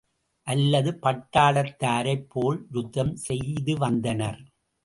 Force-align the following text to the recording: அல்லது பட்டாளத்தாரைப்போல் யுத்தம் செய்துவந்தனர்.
அல்லது 0.47 0.91
பட்டாளத்தாரைப்போல் 1.01 2.59
யுத்தம் 2.71 3.13
செய்துவந்தனர். 3.29 4.41